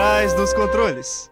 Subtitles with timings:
[0.00, 1.30] trás dos controles.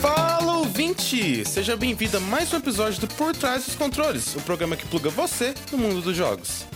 [0.00, 1.44] Fala ouvinte!
[1.44, 5.10] Seja bem-vindo a mais um episódio do Por Trás dos Controles, o programa que pluga
[5.10, 6.66] você no mundo dos jogos.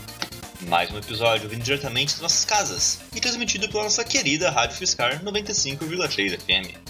[0.62, 5.22] Mais um episódio vindo diretamente das nossas casas e transmitido pela nossa querida Rádio Fiscar
[5.22, 6.89] 95,3 FM.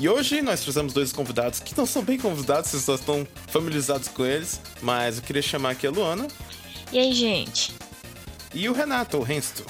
[0.00, 4.08] E hoje nós trazemos dois convidados que não são bem convidados, vocês só estão familiarizados
[4.08, 6.26] com eles, mas eu queria chamar aqui a Luana
[6.90, 7.74] E aí, gente?
[8.54, 9.62] e o Renato, o Rensto.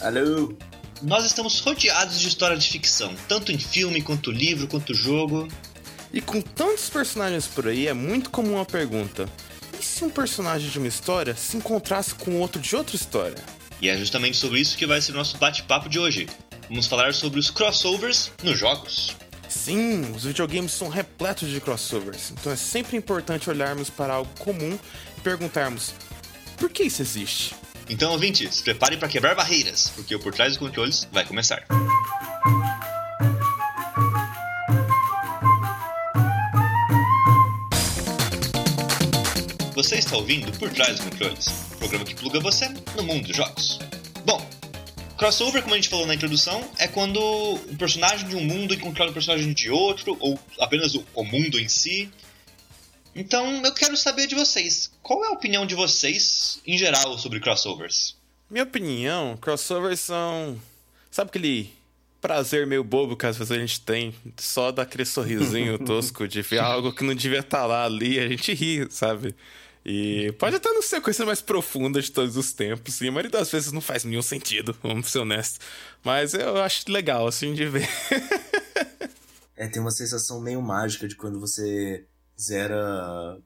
[0.00, 0.56] Alô?
[1.02, 5.46] Nós estamos rodeados de história de ficção, tanto em filme, quanto livro, quanto jogo.
[6.10, 9.28] E com tantos personagens por aí, é muito comum a pergunta:
[9.78, 13.44] e se um personagem de uma história se encontrasse com outro de outra história?
[13.82, 16.26] E é justamente sobre isso que vai ser o nosso bate-papo de hoje.
[16.70, 19.14] Vamos falar sobre os crossovers nos jogos.
[19.56, 24.78] Sim, os videogames são repletos de crossovers, então é sempre importante olharmos para algo comum
[25.16, 25.92] e perguntarmos:
[26.56, 27.54] por que isso existe?
[27.88, 31.64] Então, ouvintes, prepare para quebrar barreiras, porque o Por Trás dos Controles vai começar.
[39.74, 41.48] Você está ouvindo Por Trás dos Controles,
[41.78, 43.78] programa que pluga você no mundo dos jogos.
[45.16, 49.08] Crossover, como a gente falou na introdução, é quando um personagem de um mundo encontra
[49.08, 52.10] um personagem de outro, ou apenas o, o mundo em si.
[53.14, 54.92] Então, eu quero saber de vocês.
[55.02, 58.14] Qual é a opinião de vocês, em geral, sobre crossovers?
[58.50, 60.60] Minha opinião, crossovers são.
[61.10, 61.72] Sabe aquele
[62.20, 66.58] prazer meio bobo que às vezes a gente tem só daquele sorrisinho tosco de ver
[66.58, 69.34] algo que não devia estar lá ali, a gente ri, sabe?
[69.88, 73.12] E pode até não ser a coisa mais profunda de todos os tempos, e a
[73.12, 75.60] maioria das vezes não faz nenhum sentido, vamos ser honestos.
[76.04, 77.88] Mas eu acho legal, assim, de ver.
[79.58, 82.04] É, tem uma sensação meio mágica de quando você
[82.38, 83.40] zera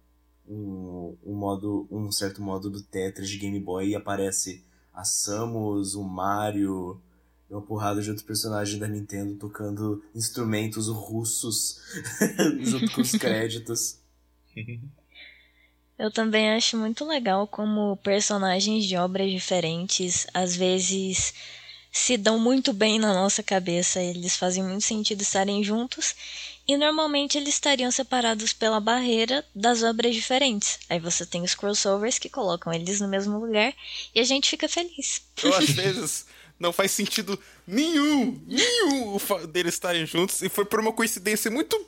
[0.44, 5.94] um, um modo, um certo modo do Tetris de Game Boy e aparece a Samus,
[5.94, 7.00] o Mario
[7.48, 11.80] e uma porrada de outros personagens da Nintendo tocando instrumentos russos
[12.58, 14.00] junto com os créditos.
[16.00, 21.34] Eu também acho muito legal como personagens de obras diferentes às vezes
[21.92, 26.14] se dão muito bem na nossa cabeça, eles fazem muito sentido estarem juntos
[26.66, 30.78] e normalmente eles estariam separados pela barreira das obras diferentes.
[30.88, 33.74] Aí você tem os crossovers que colocam eles no mesmo lugar
[34.14, 35.20] e a gente fica feliz.
[35.44, 36.24] Ou às vezes
[36.58, 39.18] não faz sentido nenhum, nenhum
[39.52, 41.78] deles estarem juntos, e foi por uma coincidência muito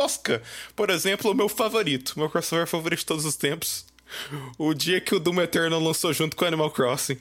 [0.00, 0.42] tosca.
[0.74, 3.84] Por exemplo, o meu favorito, meu crossover favorito de todos os tempos.
[4.58, 7.18] O dia que o Doom Eternal lançou junto com Animal Crossing.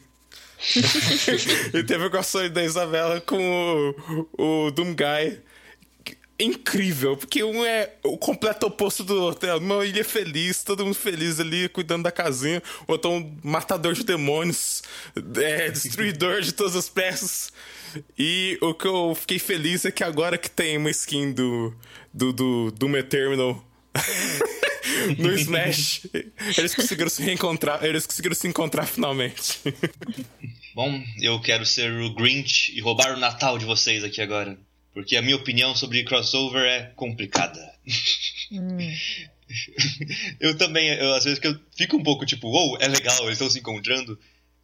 [1.73, 3.93] e teve o crossover da Isabela com
[4.37, 5.39] o, o Doom Guy.
[6.41, 9.49] Incrível, porque um é o completo oposto do outro.
[9.49, 12.63] É uma ilha feliz, todo mundo feliz ali, cuidando da casinha.
[12.87, 14.81] O outro é um matador de demônios,
[15.35, 17.51] é, destruidor de todas as peças.
[18.17, 21.73] E o que eu fiquei feliz é que agora que tem uma skin do,
[22.13, 23.63] do, do Doom Eternal
[25.17, 26.07] no Smash,
[26.57, 29.59] eles conseguiram se reencontrar, eles conseguiram se encontrar finalmente.
[30.75, 34.57] Bom, eu quero ser o Grinch e roubar o Natal de vocês aqui agora.
[34.93, 37.59] Porque a minha opinião sobre crossover é complicada.
[40.39, 43.33] eu também, eu, às vezes que eu fico um pouco tipo, uou, é legal, eles
[43.33, 44.19] estão se encontrando.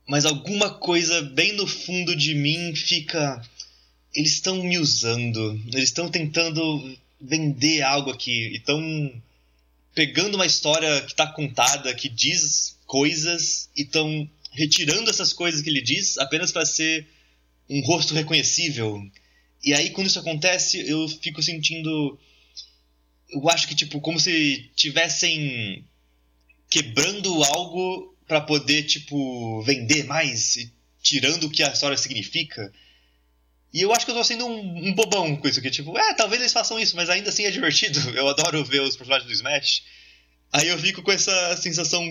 [0.07, 3.41] Mas alguma coisa bem no fundo de mim fica.
[4.13, 5.59] Eles estão me usando.
[5.67, 8.55] Eles estão tentando vender algo aqui.
[8.55, 9.11] Estão
[9.93, 15.69] pegando uma história que está contada, que diz coisas, e estão retirando essas coisas que
[15.69, 17.07] ele diz apenas para ser
[17.69, 19.01] um rosto reconhecível.
[19.63, 22.19] E aí, quando isso acontece, eu fico sentindo.
[23.29, 25.83] Eu acho que, tipo, como se tivessem
[26.69, 30.69] quebrando algo para poder, tipo, vender mais,
[31.01, 32.71] tirando o que a história significa.
[33.73, 36.13] E eu acho que eu tô sendo um, um bobão com isso aqui, tipo, é,
[36.13, 37.99] talvez eles façam isso, mas ainda assim é divertido.
[38.15, 39.83] Eu adoro ver os personagens do Smash.
[40.53, 42.01] Aí eu fico com essa sensação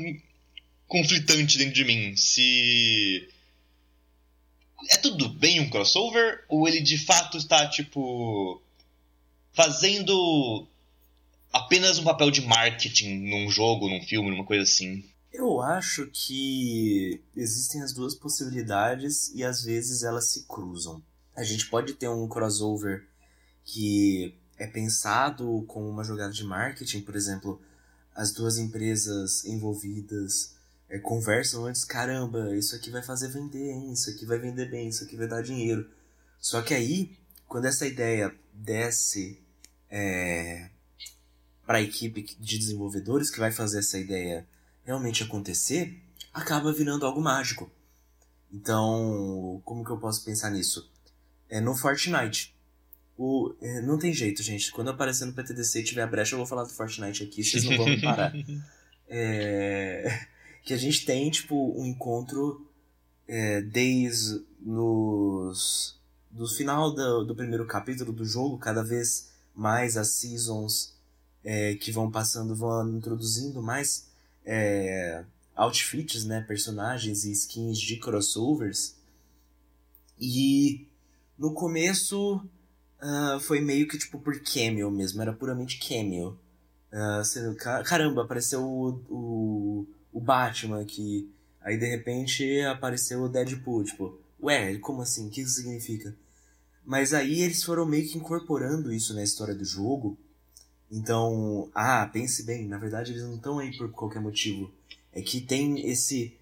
[0.87, 2.15] conflitante dentro de mim.
[2.15, 3.27] Se.
[4.91, 6.45] É tudo bem um crossover?
[6.49, 8.61] Ou ele de fato está, tipo.
[9.55, 10.69] fazendo
[11.51, 15.03] apenas um papel de marketing num jogo, num filme, numa coisa assim?
[15.37, 21.03] Eu acho que existem as duas possibilidades e às vezes elas se cruzam.
[21.35, 23.05] A gente pode ter um crossover
[23.65, 27.61] que é pensado como uma jogada de marketing, por exemplo,
[28.15, 30.55] as duas empresas envolvidas
[30.89, 33.93] é, conversam antes, caramba, isso aqui vai fazer vender, hein?
[33.93, 35.91] Isso aqui vai vender bem, isso aqui vai dar dinheiro.
[36.39, 39.43] Só que aí, quando essa ideia desce
[39.91, 40.71] é,
[41.67, 44.47] para a equipe de desenvolvedores que vai fazer essa ideia
[44.85, 46.01] realmente acontecer,
[46.33, 47.71] acaba virando algo mágico.
[48.53, 50.91] Então, como que eu posso pensar nisso?
[51.49, 52.55] É no Fortnite.
[53.17, 54.71] O, é, não tem jeito, gente.
[54.73, 57.65] Quando aparecer no PTDC e tiver a brecha, eu vou falar do Fortnite aqui, vocês
[57.65, 58.33] não vão me parar.
[59.07, 60.27] É,
[60.65, 62.67] que a gente tem, tipo, um encontro
[63.29, 70.09] é, desde nos, do final do, do primeiro capítulo do jogo, cada vez mais as
[70.09, 70.95] seasons
[71.45, 74.09] é, que vão passando vão introduzindo mais
[74.45, 75.25] é,
[75.55, 78.97] outfits, né, personagens e skins de crossovers.
[80.21, 80.87] E
[81.39, 86.39] no começo uh, foi meio que tipo por cameo mesmo, era puramente cameo.
[86.93, 91.31] Uh, caramba, apareceu o, o, o Batman aqui.
[91.61, 95.27] Aí de repente apareceu o Deadpool, tipo, ué, como assim?
[95.27, 96.15] O que isso significa?
[96.85, 100.19] Mas aí eles foram meio que incorporando isso na história do jogo.
[100.95, 104.73] Então, ah, pense bem, na verdade eles não estão aí por qualquer motivo.
[105.13, 106.39] É que tem esse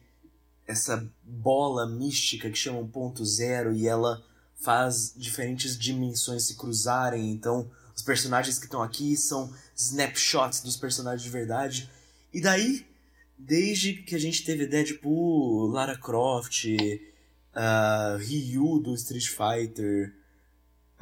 [0.66, 4.22] essa bola mística que chama um ponto zero e ela
[4.60, 7.30] faz diferentes dimensões se cruzarem.
[7.30, 11.90] Então, os personagens que estão aqui são snapshots dos personagens de verdade.
[12.32, 12.86] E daí,
[13.38, 20.14] desde que a gente teve Deadpool, Lara Croft, uh, Ryu do Street Fighter,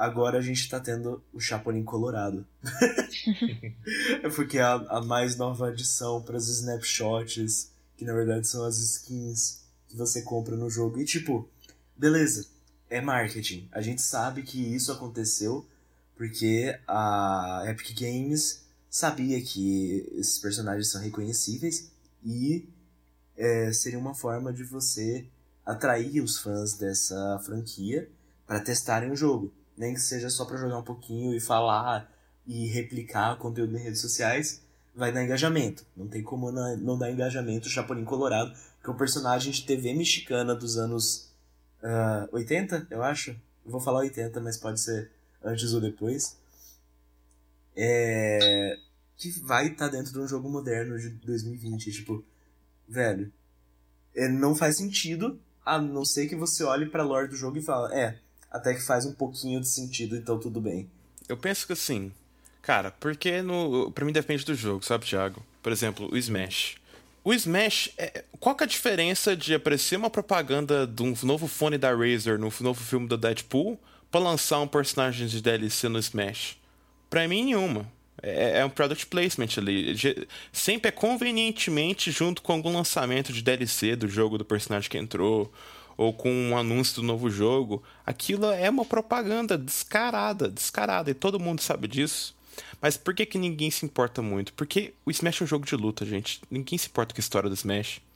[0.01, 2.43] agora a gente tá tendo o Chapolin Colorado.
[4.23, 8.65] é porque é a, a mais nova adição para os snapshots, que na verdade são
[8.65, 10.99] as skins que você compra no jogo.
[10.99, 11.47] E tipo,
[11.95, 12.47] beleza,
[12.89, 13.69] é marketing.
[13.71, 15.67] A gente sabe que isso aconteceu
[16.15, 21.91] porque a Epic Games sabia que esses personagens são reconhecíveis
[22.23, 22.67] e
[23.37, 25.27] é, seria uma forma de você
[25.63, 28.09] atrair os fãs dessa franquia
[28.47, 32.07] para testarem o jogo nem que seja só para jogar um pouquinho e falar
[32.45, 34.61] e replicar conteúdo em redes sociais,
[34.95, 35.83] vai dar engajamento.
[35.97, 39.91] Não tem como não dar engajamento o Chapolin Colorado, que é um personagem de TV
[39.95, 41.31] mexicana dos anos
[41.81, 43.31] uh, ah, 80, eu acho.
[43.65, 45.09] Eu vou falar 80, mas pode ser
[45.43, 46.37] antes ou depois.
[47.75, 48.77] É...
[49.17, 51.91] Que vai estar tá dentro de um jogo moderno de 2020.
[51.91, 52.23] Tipo,
[52.87, 53.33] velho,
[54.15, 57.63] é, não faz sentido, a não ser que você olhe pra lore do jogo e
[57.63, 58.19] fala, é,
[58.51, 60.89] até que faz um pouquinho de sentido, então tudo bem.
[61.29, 62.11] Eu penso que assim,
[62.61, 65.41] cara, porque no, pra mim depende do jogo, sabe, Thiago?
[65.63, 66.75] Por exemplo, o Smash.
[67.23, 71.47] O Smash, é, qual que é a diferença de aparecer uma propaganda de um novo
[71.47, 75.99] fone da Razer no novo filme do Deadpool para lançar um personagem de DLC no
[75.99, 76.57] Smash?
[77.09, 77.85] Pra mim, nenhuma.
[78.21, 79.95] É, é um product placement ali.
[80.51, 85.51] Sempre é convenientemente junto com algum lançamento de DLC do jogo do personagem que entrou
[85.97, 91.39] ou com um anúncio do novo jogo, aquilo é uma propaganda descarada, descarada, e todo
[91.39, 92.35] mundo sabe disso.
[92.81, 94.53] Mas por que, que ninguém se importa muito?
[94.53, 96.41] Porque o Smash é um jogo de luta, gente.
[96.49, 98.01] Ninguém se importa com a história do Smash.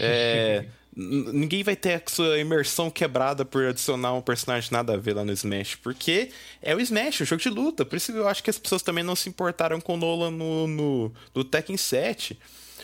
[0.00, 5.14] É, ninguém vai ter a sua imersão quebrada por adicionar um personagem nada a ver
[5.14, 5.76] lá no Smash.
[5.76, 6.30] Porque
[6.60, 7.84] é o Smash, é um jogo de luta.
[7.84, 10.66] Por isso eu acho que as pessoas também não se importaram com o Nolan no,
[10.66, 12.38] no, no Tekken 7.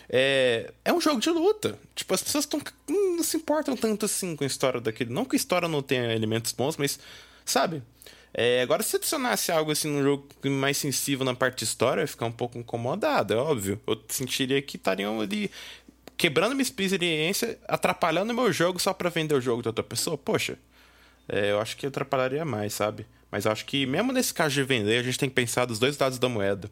[0.08, 1.78] É, é um jogo de luta.
[1.94, 5.12] Tipo, as pessoas tão, não se importam tanto assim com a história daquele.
[5.12, 6.98] Não que a história não tenha elementos bons, mas,
[7.44, 7.82] sabe?
[8.32, 12.04] É, agora, se adicionasse algo assim num jogo mais sensível na parte de história, eu
[12.04, 13.80] ia ficar um pouco incomodado, é óbvio.
[13.86, 15.50] Eu sentiria que estariam ali
[16.16, 20.18] quebrando minha experiência, atrapalhando meu jogo só para vender o jogo de outra pessoa.
[20.18, 20.58] Poxa,
[21.28, 23.06] é, eu acho que atrapalharia mais, sabe?
[23.30, 25.96] Mas acho que mesmo nesse caso de vender, a gente tem que pensar dos dois
[25.96, 26.70] lados da moeda.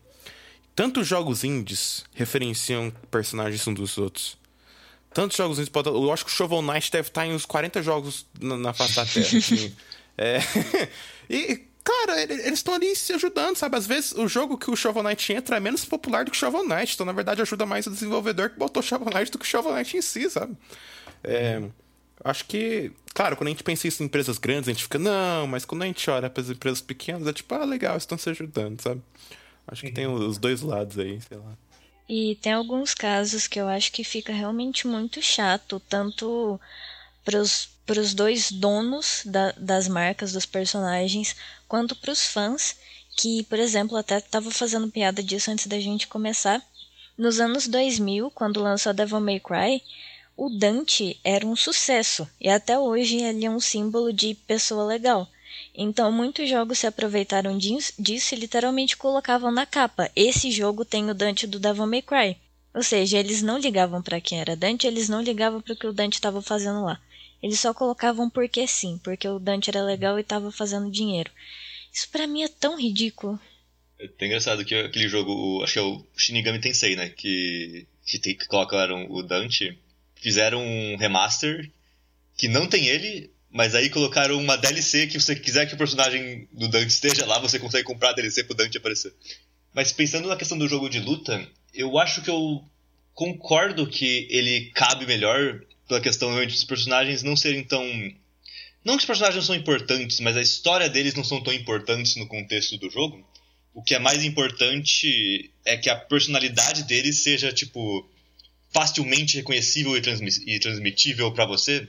[0.74, 4.38] Tantos jogos indies referenciam personagens uns dos outros.
[5.12, 5.70] Tantos jogos indies.
[5.84, 8.96] Eu acho que o Shovel Knight deve estar em uns 40 jogos na, na face
[8.96, 9.38] da Terra.
[9.38, 9.74] assim.
[10.16, 10.38] é...
[11.28, 13.76] e, cara, eles estão ali se ajudando, sabe?
[13.76, 16.40] Às vezes o jogo que o Shovel Knight entra é menos popular do que o
[16.40, 16.94] Shovel Knight.
[16.94, 19.48] Então, na verdade, ajuda mais o desenvolvedor que botou o Shovel Knight do que o
[19.48, 20.56] Shovel Knight em si, sabe?
[21.22, 21.62] É...
[22.24, 25.46] Acho que, claro, quando a gente pensa isso em empresas grandes, a gente fica, não,
[25.46, 28.30] mas quando a gente olha para as empresas pequenas, é tipo, ah, legal, estão se
[28.30, 29.02] ajudando, sabe?
[29.66, 31.56] Acho que tem os dois lados aí, sei lá.
[32.08, 36.60] E tem alguns casos que eu acho que fica realmente muito chato, tanto
[37.24, 41.36] para os dois donos da, das marcas dos personagens,
[41.68, 42.76] quanto para os fãs,
[43.16, 46.62] que, por exemplo, até estava fazendo piada disso antes da gente começar.
[47.16, 49.82] Nos anos 2000, quando lançou Devil May Cry,
[50.36, 55.28] o Dante era um sucesso, e até hoje ele é um símbolo de pessoa legal.
[55.74, 61.14] Então, muitos jogos se aproveitaram disso e literalmente colocavam na capa: esse jogo tem o
[61.14, 62.36] Dante do Devil May Cry.
[62.74, 65.86] Ou seja, eles não ligavam para quem era Dante, eles não ligavam para o que
[65.86, 67.00] o Dante estava fazendo lá.
[67.42, 71.30] Eles só colocavam porque sim, porque o Dante era legal e estava fazendo dinheiro.
[71.92, 73.38] Isso para mim é tão ridículo.
[73.98, 77.10] É engraçado que aquele jogo, acho que é o Shinigami Tensei, né?
[77.10, 79.78] Que, que, que colocaram o Dante.
[80.16, 81.70] Fizeram um remaster
[82.36, 86.48] que não tem ele, mas aí colocaram uma DLC que você quiser que o personagem
[86.50, 89.12] do Dante esteja lá, você consegue comprar a DLC pro Dante aparecer.
[89.74, 92.64] Mas pensando na questão do jogo de luta, eu acho que eu
[93.12, 97.84] concordo que ele cabe melhor pela questão de os personagens não serem tão.
[98.82, 102.16] Não que os personagens não são importantes, mas a história deles não são tão importantes
[102.16, 103.22] no contexto do jogo.
[103.74, 108.08] O que é mais importante é que a personalidade deles seja, tipo,
[108.70, 111.86] facilmente reconhecível e transmitível para você.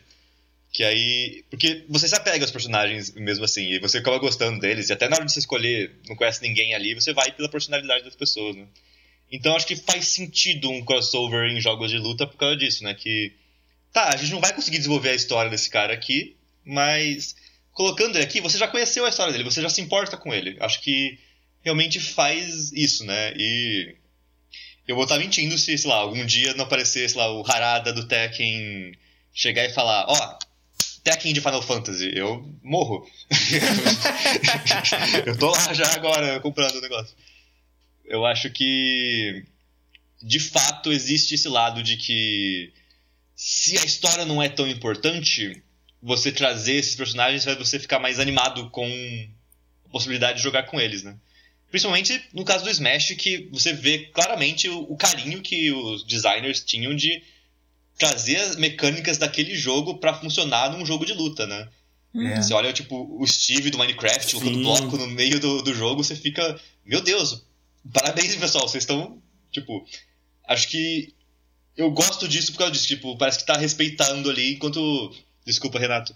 [0.74, 1.46] Que aí.
[1.52, 5.08] Porque você se apega aos personagens mesmo assim, e você acaba gostando deles, e até
[5.08, 8.56] na hora de você escolher, não conhece ninguém ali, você vai pela personalidade das pessoas,
[8.56, 8.66] né?
[9.32, 12.96] Então acho que faz sentido um crossover em jogos de luta por causa disso, né?
[12.96, 13.34] Que.
[13.92, 17.36] Tá, a gente não vai conseguir desenvolver a história desse cara aqui, mas
[17.72, 20.58] colocando ele aqui, você já conheceu a história dele, você já se importa com ele.
[20.60, 21.20] Acho que
[21.64, 23.34] realmente faz isso, né?
[23.38, 23.96] E
[24.88, 27.94] eu vou estar mentindo se, sei lá, algum dia não aparecer, sei lá, o Harada
[27.94, 28.94] do Tekken
[29.34, 30.53] chegar e falar, ó, oh,
[31.04, 33.06] Tekken de Final Fantasy, eu morro.
[35.26, 37.16] eu tô lá já agora comprando o negócio.
[38.06, 39.44] Eu acho que
[40.22, 42.72] de fato existe esse lado de que
[43.36, 45.62] se a história não é tão importante,
[46.02, 48.88] você trazer esses personagens vai você ficar mais animado com
[49.86, 51.18] a possibilidade de jogar com eles, né?
[51.70, 56.64] Principalmente no caso do Smash, que você vê claramente o, o carinho que os designers
[56.64, 57.22] tinham de
[58.04, 61.70] trazer as mecânicas daquele jogo para funcionar num jogo de luta, né?
[62.16, 62.36] É.
[62.42, 66.16] Você olha, tipo, o Steve do Minecraft colocando bloco no meio do, do jogo, você
[66.16, 67.46] fica, meu Deus,
[67.92, 69.86] parabéns, pessoal, vocês estão, tipo,
[70.48, 71.14] acho que
[71.76, 76.14] eu gosto disso por causa disso, tipo, parece que tá respeitando ali, enquanto, desculpa, Renato,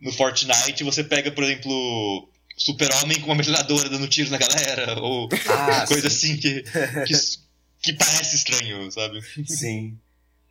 [0.00, 5.28] no Fortnite você pega, por exemplo, Super-Homem com uma metralhadora dando tiro na galera, ou
[5.48, 6.32] ah, coisa sim.
[6.32, 6.62] assim que,
[7.06, 7.14] que,
[7.82, 9.20] que parece estranho, sabe?
[9.46, 9.96] Sim.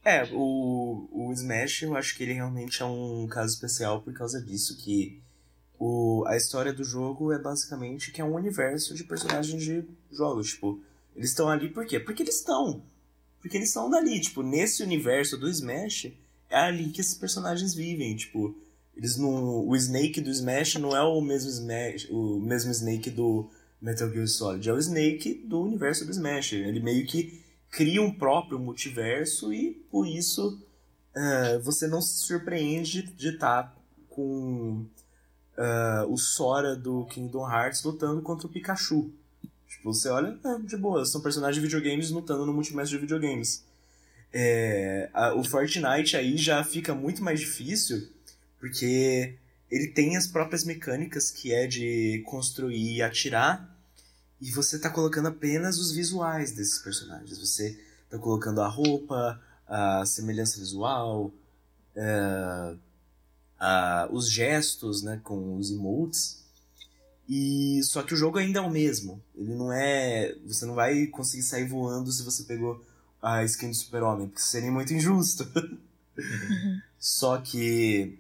[0.07, 4.41] É, o, o Smash eu acho que ele realmente é um caso especial por causa
[4.41, 5.21] disso, que
[5.77, 10.51] o, a história do jogo é basicamente que é um universo de personagens de jogos,
[10.51, 10.81] tipo,
[11.13, 11.99] eles estão ali por quê?
[11.99, 12.81] Porque eles estão.
[13.41, 16.13] Porque eles estão dali, tipo, nesse universo do Smash,
[16.49, 18.55] é ali que esses personagens vivem, tipo,
[18.95, 23.49] eles não, o Snake do Smash não é o mesmo Smash, o mesmo Snake do
[23.81, 26.53] Metal Gear Solid, é o Snake do universo do Smash.
[26.53, 30.62] Ele meio que cria um próprio multiverso e por isso
[31.15, 33.75] uh, você não se surpreende de estar
[34.09, 34.86] com
[35.57, 39.12] uh, o Sora do Kingdom Hearts lutando contra o Pikachu.
[39.67, 43.65] Tipo, você olha, é, de boa, são personagens de videogames lutando no multiverso de videogames.
[44.33, 48.09] É, a, o Fortnite aí já fica muito mais difícil
[48.59, 49.36] porque
[49.69, 53.76] ele tem as próprias mecânicas que é de construir e atirar
[54.39, 57.38] e você tá colocando apenas os visuais desses personagens.
[57.39, 57.79] Você
[58.10, 61.32] tá colocando a roupa, a semelhança visual,
[61.96, 62.75] é,
[63.60, 66.46] a, os gestos, né, com os emotes.
[67.27, 69.22] E só que o jogo ainda é o mesmo.
[69.36, 72.86] Ele não é, você não vai conseguir sair voando se você pegou
[73.22, 75.44] a skin do Super-Homem, porque seria muito injusto.
[75.56, 76.82] Uhum.
[77.00, 78.17] só que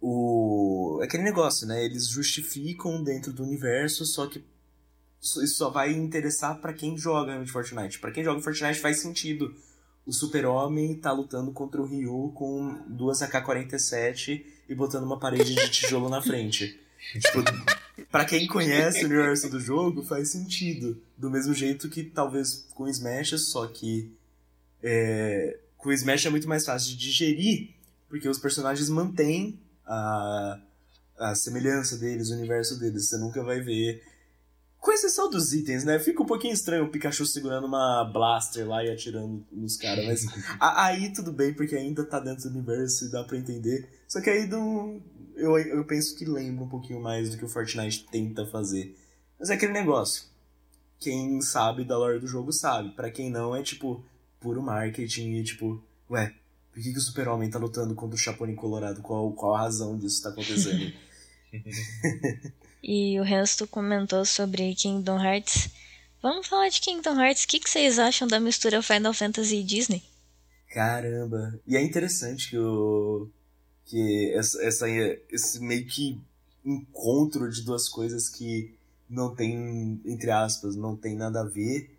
[0.00, 1.84] o é aquele negócio, né?
[1.84, 4.44] Eles justificam dentro do universo, só que
[5.20, 7.98] isso só vai interessar para quem joga de Fortnite.
[7.98, 9.54] Para quem joga Fortnite faz sentido.
[10.06, 15.68] O Super-Homem tá lutando contra o Ryu com duas AK-47 e botando uma parede de
[15.70, 16.80] tijolo na frente.
[17.12, 17.44] Tipo,
[18.10, 21.00] pra quem conhece o universo do jogo, faz sentido.
[21.16, 24.12] Do mesmo jeito que talvez com Smash, só que
[24.82, 27.70] é, com Smash é muito mais fácil de digerir,
[28.08, 30.60] porque os personagens mantêm a,
[31.18, 33.08] a semelhança deles, o universo deles.
[33.08, 34.02] Você nunca vai ver
[34.80, 35.98] com exceção dos itens, né?
[35.98, 40.26] Fica um pouquinho estranho o Pikachu segurando uma blaster lá e atirando nos caras, mas
[40.58, 43.88] aí tudo bem, porque ainda tá dentro do universo e dá pra entender.
[44.08, 45.00] Só que aí não,
[45.36, 48.96] eu, eu penso que lembra um pouquinho mais do que o Fortnite tenta fazer.
[49.38, 50.24] Mas é aquele negócio.
[50.98, 52.90] Quem sabe da lore do jogo sabe.
[52.90, 54.04] para quem não, é tipo,
[54.38, 56.34] puro marketing e tipo, ué,
[56.72, 59.02] por que, que o Super-Homem tá lutando contra o Chapolin Colorado?
[59.02, 60.92] Qual, qual a razão disso tá acontecendo?
[62.82, 65.68] E o resto comentou sobre Kingdom Hearts.
[66.22, 67.44] Vamos falar de Kingdom Hearts.
[67.44, 70.02] O que, que vocês acham da mistura Final Fantasy e Disney?
[70.72, 71.58] Caramba!
[71.66, 73.28] E é interessante que o.
[73.84, 74.88] que essa, essa,
[75.30, 76.20] esse meio que
[76.64, 78.74] encontro de duas coisas que
[79.08, 81.90] não tem, entre aspas, não tem nada a ver,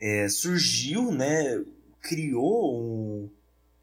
[0.00, 1.62] é, surgiu, né?
[2.00, 3.30] Criou um,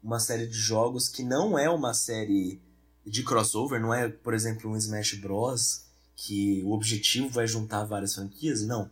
[0.02, 2.58] uma série de jogos que não é uma série
[3.06, 5.87] de crossover, não é, por exemplo, um Smash Bros
[6.20, 8.90] que o objetivo vai juntar várias franquias, não.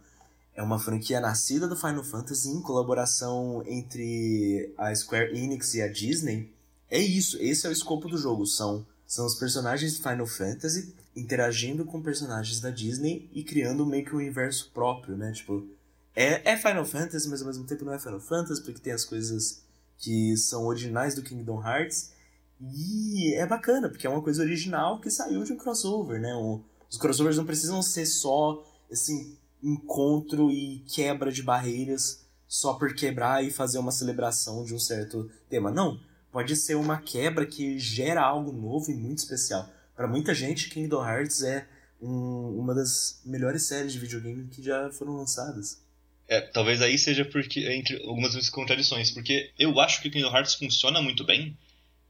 [0.55, 5.89] é uma franquia nascida do Final Fantasy em colaboração entre a Square Enix e a
[5.89, 6.55] Disney.
[6.89, 8.47] É isso, esse é o escopo do jogo.
[8.47, 14.05] São, são os personagens de Final Fantasy interagindo com personagens da Disney e criando meio
[14.05, 15.33] que um universo próprio, né?
[15.33, 15.67] Tipo,
[16.15, 19.05] é, é Final Fantasy, mas ao mesmo tempo não é Final Fantasy, porque tem as
[19.05, 19.63] coisas
[19.99, 22.13] que são originais do Kingdom Hearts.
[22.61, 26.35] E é bacana, porque é uma coisa original que saiu de um crossover, né?
[26.37, 26.63] Um,
[26.97, 33.45] os crossovers não precisam ser só esse encontro e quebra de barreiras só por quebrar
[33.45, 35.71] e fazer uma celebração de um certo tema.
[35.71, 36.01] Não,
[36.33, 39.69] pode ser uma quebra que gera algo novo e muito especial.
[39.95, 41.67] Para muita gente, Kingdom Hearts é
[42.01, 45.83] um, uma das melhores séries de videogame que já foram lançadas.
[46.29, 51.03] É, talvez aí seja porque entre algumas contradições, porque eu acho que Kingdom Hearts funciona
[51.03, 51.57] muito bem,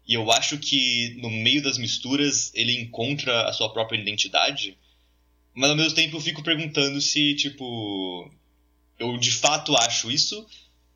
[0.07, 4.77] e eu acho que no meio das misturas ele encontra a sua própria identidade,
[5.53, 8.31] mas ao mesmo tempo eu fico perguntando se, tipo,
[8.99, 10.47] eu de fato acho isso,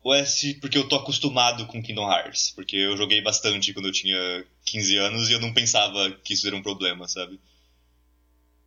[0.03, 3.87] ou é se porque eu tô acostumado com Kingdom Hearts, porque eu joguei bastante quando
[3.87, 7.39] eu tinha 15 anos e eu não pensava que isso era um problema, sabe?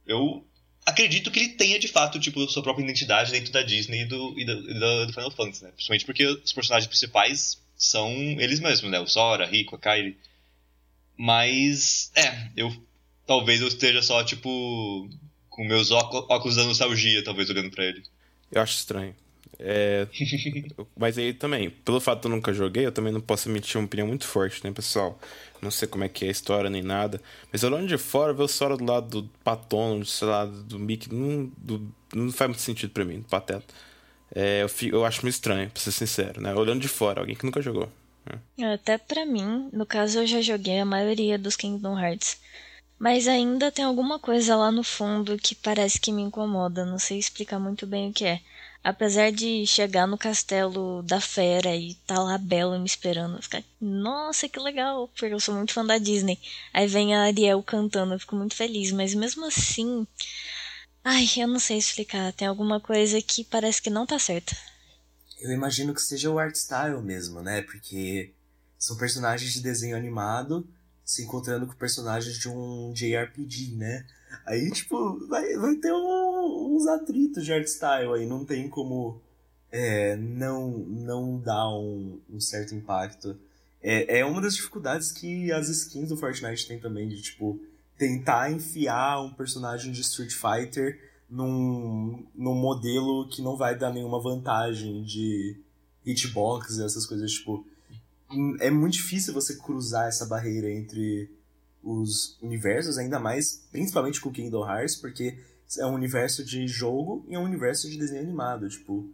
[0.06, 0.46] Eu
[0.84, 4.38] acredito que ele tenha de fato tipo sua própria identidade dentro da Disney e do,
[4.38, 5.70] e do, do Final Fantasy, né?
[5.70, 9.00] Principalmente porque os personagens principais são eles mesmos, né?
[9.00, 10.16] O Sora, Rico, a Kairi.
[11.16, 12.74] Mas, é, eu
[13.26, 15.08] talvez eu esteja só tipo
[15.48, 18.02] com meus óculos da nostalgia, talvez olhando para ele.
[18.50, 19.14] Eu acho estranho.
[19.58, 20.06] É...
[20.98, 23.86] Mas aí também, pelo fato de eu nunca joguei, eu também não posso emitir uma
[23.86, 25.18] opinião muito forte, né, pessoal?
[25.62, 27.20] Não sei como é que é a história nem nada.
[27.52, 31.14] Mas olhando de fora, ver o Sora do lado do Patono, sei lá, do Mickey,
[31.14, 33.72] não, do, não faz muito sentido para mim, do Pateta.
[34.34, 36.52] É, eu, fico, eu acho meio estranho, pra ser sincero, né?
[36.52, 37.88] Olhando de fora, alguém que nunca jogou.
[38.56, 38.74] Né?
[38.74, 42.38] Até para mim, no caso eu já joguei a maioria dos Kingdom Hearts.
[42.98, 47.18] Mas ainda tem alguma coisa lá no fundo que parece que me incomoda, não sei
[47.18, 48.40] explicar muito bem o que é.
[48.82, 53.64] Apesar de chegar no castelo da fera e tá lá a Bela me esperando, ficar,
[53.80, 56.38] nossa, que legal, porque eu sou muito fã da Disney.
[56.72, 60.06] Aí vem a Ariel cantando, eu fico muito feliz, mas mesmo assim,
[61.02, 64.54] ai, eu não sei explicar, tem alguma coisa que parece que não tá certa.
[65.44, 67.60] Eu imagino que seja o art style mesmo, né?
[67.60, 68.32] Porque
[68.78, 70.66] são personagens de desenho animado
[71.04, 74.06] se encontrando com personagens de um JRPG, né?
[74.46, 79.20] Aí, tipo, vai, vai ter um, uns atritos de art style aí, não tem como
[79.70, 83.38] é, não, não dar um, um certo impacto.
[83.82, 87.60] É, é uma das dificuldades que as skins do Fortnite tem também, de, tipo,
[87.98, 94.20] tentar enfiar um personagem de Street Fighter num, num modelo que não vai dar nenhuma
[94.20, 95.60] vantagem de
[96.04, 97.66] hitbox e essas coisas, tipo...
[98.60, 101.30] É muito difícil você cruzar essa barreira entre
[101.82, 105.38] os universos, ainda mais, principalmente com Kingdom Hearts, porque
[105.78, 109.08] é um universo de jogo e é um universo de desenho animado, tipo,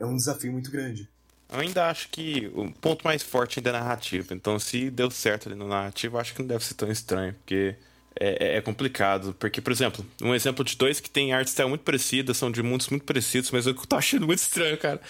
[0.00, 1.08] é um desafio muito grande.
[1.48, 4.34] Eu ainda acho que o ponto mais forte ainda é narrativa.
[4.34, 7.76] Então, se deu certo ali no narrativo, acho que não deve ser tão estranho, porque
[8.18, 9.34] é, é, é, complicado.
[9.38, 12.62] Porque, por exemplo, um exemplo de dois que tem arte style muito parecida, são de
[12.62, 15.00] mundos muito parecidos, mas o que eu tô achando muito estranho, cara,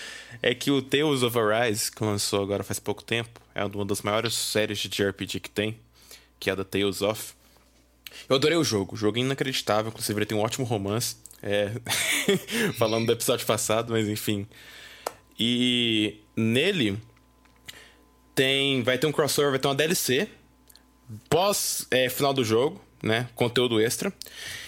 [0.42, 4.02] é que o Tales of Arise, que lançou agora faz pouco tempo, é uma das
[4.02, 5.78] maiores séries de JRPG que tem
[6.38, 7.34] que é da Tales of.
[8.28, 11.16] Eu adorei o jogo, o jogo é inacreditável, inclusive ele tem um ótimo romance.
[11.42, 11.72] É...
[12.78, 14.46] Falando do episódio passado, mas enfim.
[15.38, 16.98] E nele
[18.34, 18.82] tem.
[18.82, 20.28] Vai ter um crossover, vai ter uma DLC.
[21.28, 23.28] Pós é, final do jogo, né?
[23.34, 24.12] Conteúdo extra.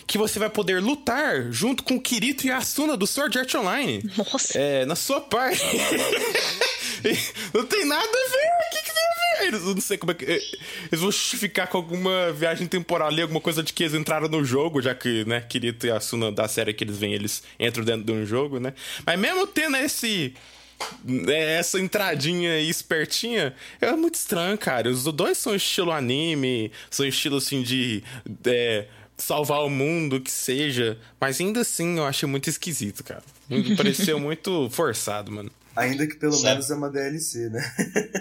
[0.07, 3.55] Que você vai poder lutar junto com o Kirito e a Asuna do Sword Art
[3.55, 4.03] Online.
[4.17, 4.59] Nossa.
[4.59, 5.63] É, na sua parte.
[7.53, 8.49] Não tem nada a ver.
[8.67, 9.47] O que, que tem a ver?
[9.47, 10.25] Eles, não sei como é que.
[10.25, 10.43] Eh,
[10.91, 14.45] eles vão justificar com alguma viagem temporal ali, alguma coisa de que eles entraram no
[14.45, 18.05] jogo, já que, né, Kirito e Asuna da série que eles vêm, eles entram dentro
[18.05, 18.75] de um jogo, né?
[19.07, 20.35] Mas mesmo tendo esse.
[21.05, 24.89] Né, essa entradinha espertinha é muito estranho, cara.
[24.89, 28.03] Os dois são estilo anime, são estilo assim de.
[28.47, 28.87] É,
[29.17, 30.99] salvar o mundo, que seja.
[31.21, 33.23] Mas ainda assim eu achei muito esquisito, cara.
[33.77, 35.51] Pareceu muito forçado, mano.
[35.77, 36.55] Ainda que pelo Sabe...
[36.55, 37.61] menos é uma DLC, né?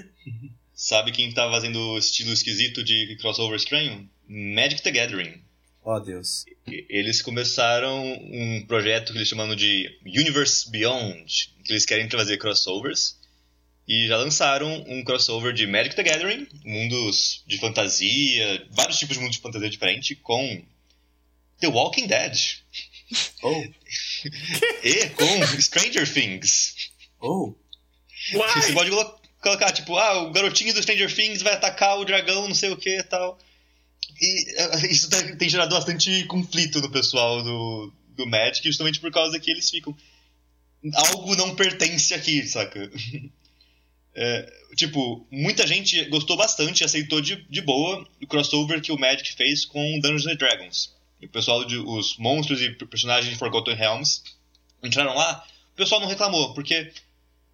[0.74, 4.08] Sabe quem tá fazendo estilo esquisito de crossover estranho?
[4.28, 5.42] Magic the Gathering.
[5.90, 6.44] Oh, Deus.
[6.68, 13.18] Eles começaram um projeto que eles chamam de Universe Beyond, que eles querem trazer crossovers.
[13.88, 19.22] E já lançaram um crossover de Magic the Gathering, mundos de fantasia, vários tipos de
[19.22, 20.62] mundos de fantasia diferente, com
[21.62, 22.38] The Walking Dead.
[23.42, 23.64] Oh.
[24.84, 26.92] e com Stranger Things.
[27.22, 27.54] Oh.
[28.34, 28.62] Why?
[28.62, 28.92] Você pode
[29.40, 32.76] colocar, tipo, ah, o garotinho do Stranger Things vai atacar o dragão, não sei o
[32.76, 33.40] que e tal.
[34.20, 39.40] E eh, isso tem gerado bastante conflito no pessoal do, do Magic, justamente por causa
[39.40, 39.96] que eles ficam.
[40.94, 42.90] algo não pertence aqui, saca?
[44.20, 49.36] É, tipo, muita gente gostou bastante aceitou de, de boa o crossover que o Magic
[49.36, 50.92] fez com Dungeons and Dragons.
[51.22, 54.24] E o pessoal, de, os monstros e personagens de Forgotten Realms
[54.84, 56.92] entraram lá, o pessoal não reclamou, porque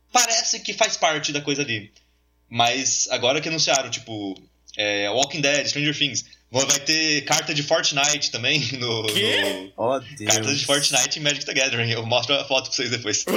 [0.09, 1.91] parece que faz parte da coisa ali.
[2.49, 4.41] Mas agora que anunciaram, tipo,
[4.77, 9.07] é, Walking Dead, Stranger Things, vai ter carta de Fortnite também no.
[9.07, 9.41] Quê?
[9.41, 10.31] no Oh, Deus.
[10.33, 11.91] carta de Fortnite em Magic the Gathering.
[11.91, 13.25] Eu mostro a foto pra vocês depois.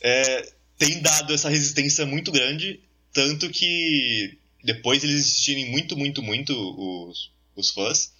[0.00, 0.48] É,
[0.78, 2.80] tem dado essa resistência muito grande,
[3.12, 6.52] tanto que depois eles insistirem muito, muito, muito
[7.08, 8.12] os, os fãs,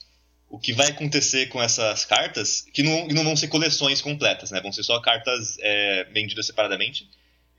[0.49, 4.51] o que vai acontecer com essas cartas, que não, que não vão ser coleções completas,
[4.51, 4.61] né?
[4.61, 7.09] Vão ser só cartas é, vendidas separadamente.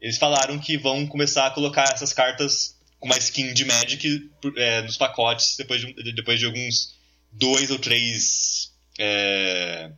[0.02, 4.97] Eles falaram que vão começar a colocar essas cartas uma skin de Magic é, nos
[4.97, 6.95] pacotes depois de, depois de alguns
[7.31, 9.91] dois ou três é,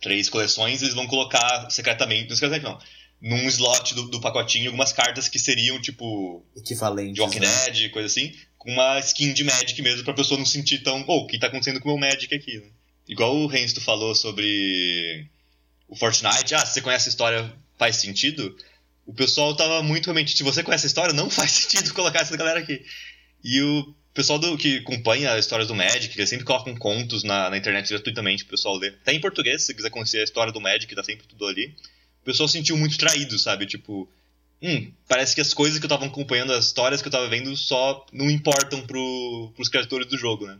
[0.00, 2.78] três coleções, eles vão colocar secretamente, não secretamente não,
[3.20, 7.14] num slot do, do pacotinho algumas cartas que seriam tipo Equivalente.
[7.14, 7.64] de Walking né?
[7.66, 11.18] Dead, coisa assim, com uma skin de Magic mesmo, pra pessoa não sentir tão, oh,
[11.18, 12.66] o que tá acontecendo com o meu Magic aqui, né?
[13.08, 15.28] Igual o Rensto falou sobre
[15.88, 18.56] o Fortnite, ah, se você conhece a história, faz sentido.
[19.06, 22.36] O pessoal tava muito realmente, se você conhece a história, não faz sentido colocar essa
[22.36, 22.84] galera aqui.
[23.42, 27.50] E o pessoal do, que acompanha as histórias do Magic, eles sempre colocam contos na,
[27.50, 28.98] na internet gratuitamente pro pessoal ler.
[29.02, 31.74] Até em português, se quiser conhecer a história do Magic, tá sempre tudo ali.
[32.20, 33.66] O pessoal se sentiu muito traído, sabe?
[33.66, 34.08] Tipo,
[34.62, 37.56] hum, parece que as coisas que eu tava acompanhando, as histórias que eu tava vendo,
[37.56, 40.56] só não importam pro, pros criadores do jogo, né?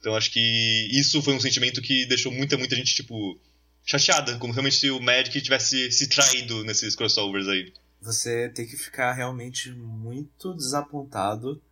[0.00, 3.38] Então acho que isso foi um sentimento que deixou muita, muita gente, tipo,
[3.86, 7.72] chateada, como realmente se o Magic tivesse se traído nesses crossovers aí.
[8.02, 11.62] Você tem que ficar realmente muito desapontado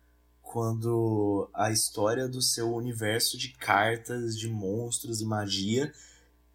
[0.41, 5.93] quando a história do seu universo de cartas, de monstros e magia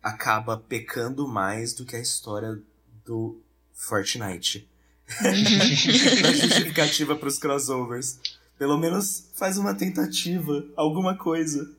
[0.02, 2.58] acaba pecando mais do que a história
[3.04, 3.42] do
[3.74, 4.66] Fortnite.
[5.20, 8.18] Na justificativa pros crossovers.
[8.58, 11.70] Pelo menos faz uma tentativa, alguma coisa.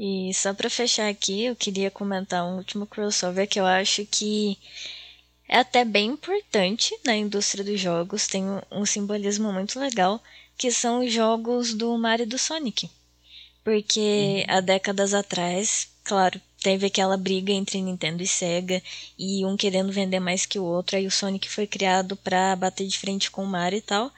[0.00, 4.56] E só pra fechar aqui, eu queria comentar um último crossover que eu acho que
[5.48, 10.22] é até bem importante na indústria dos jogos, tem um, simbolismo muito legal,
[10.56, 12.88] que são os jogos do Mario e do Sonic.
[13.64, 18.80] Porque há décadas atrás, claro, teve aquela briga entre Nintendo e Sega,
[19.18, 22.86] e um querendo vender mais que o outro, aí o Sonic foi criado pra bater
[22.86, 24.12] de frente com o Mario e tal.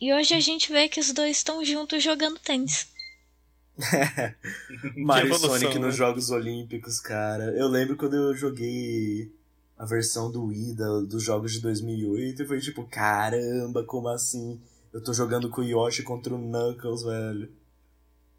[0.00, 2.88] E hoje a gente vê que os dois estão juntos jogando tênis.
[4.96, 5.86] Mario e evolução, Sonic né?
[5.86, 7.44] nos Jogos Olímpicos, cara.
[7.56, 9.32] Eu lembro quando eu joguei
[9.78, 14.60] a versão do Wii da- dos jogos de 2008 e foi tipo, caramba, como assim?
[14.92, 17.50] Eu tô jogando com o Yoshi contra o Knuckles, velho.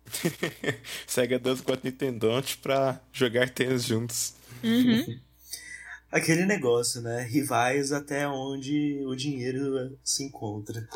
[1.08, 4.36] Sega 12 4 Nintendonte pra jogar tênis juntos.
[4.64, 5.20] Uhum.
[6.12, 7.24] Aquele negócio, né?
[7.24, 10.88] Rivais até onde o dinheiro se encontra.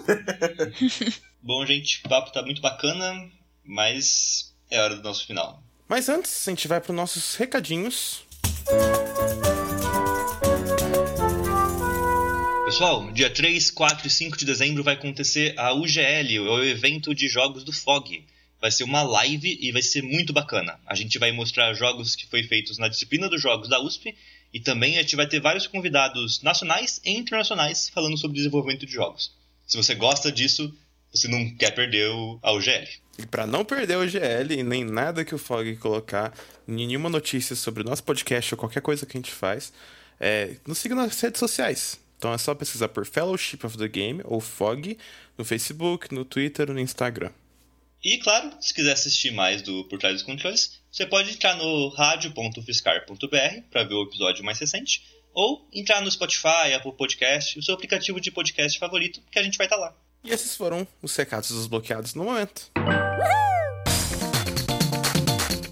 [1.42, 3.28] Bom, gente, o papo tá muito bacana,
[3.68, 5.62] mas é hora do nosso final.
[5.88, 8.26] Mas antes, a gente vai para nossos recadinhos.
[12.66, 17.30] Pessoal, dia 3, 4 e 5 de dezembro vai acontecer a UGL, o evento de
[17.30, 18.26] jogos do FOG.
[18.60, 20.80] Vai ser uma live e vai ser muito bacana.
[20.86, 24.14] A gente vai mostrar jogos que foi feitos na disciplina dos jogos da USP
[24.54, 28.92] e também a gente vai ter vários convidados nacionais e internacionais falando sobre desenvolvimento de
[28.92, 29.32] jogos.
[29.66, 30.74] Se você gosta disso,
[31.20, 32.88] você não quer perder o, a UGL.
[33.18, 36.34] E para não perder o GL e nem nada que o Fog colocar,
[36.68, 39.74] nenhuma notícia sobre o nosso podcast ou qualquer coisa que a gente faz,
[40.20, 42.00] é, nos siga nas redes sociais.
[42.18, 44.98] Então é só pesquisar por Fellowship of the Game ou Fog
[45.38, 47.32] no Facebook, no Twitter ou no Instagram.
[48.04, 51.90] E claro, se quiser assistir mais do Por Trás dos Controles, você pode entrar no
[51.90, 55.04] radio.fiscar.br para ver o episódio mais recente,
[55.34, 59.58] ou entrar no Spotify, Apple Podcast, o seu aplicativo de podcast favorito, que a gente
[59.58, 59.96] vai estar lá.
[60.24, 62.70] E esses foram os recados desbloqueados no momento.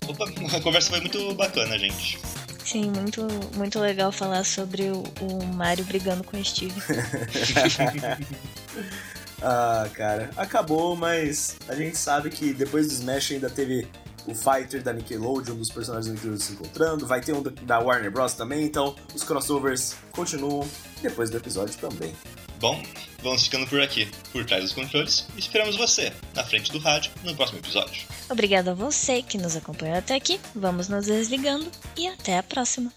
[0.07, 2.19] Opa, a conversa foi muito bacana, gente.
[2.63, 6.73] Sim, muito, muito legal falar sobre o, o Mario brigando com o Steve.
[9.47, 13.85] Ah, cara, acabou, mas a gente sabe que depois do Smash ainda teve
[14.25, 17.51] o Fighter da Nickelodeon, um dos personagens da Nickelodeon se encontrando, vai ter um da-
[17.61, 18.33] da Warner Bros.
[18.33, 20.67] também, então os crossovers continuam
[21.01, 22.15] depois do episódio também.
[22.59, 22.81] Bom,
[23.21, 27.11] vamos ficando por aqui, por trás dos controles, e esperamos você, na frente do rádio,
[27.23, 28.03] no próximo episódio.
[28.29, 30.39] Obrigada a você que nos acompanhou até aqui.
[30.55, 32.91] Vamos nos desligando e até a próxima.